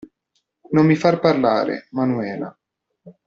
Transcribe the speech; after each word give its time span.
Non 0.71 0.87
mi 0.87 0.95
far 0.95 1.19
parlare, 1.19 1.85
Manuela. 1.91 2.57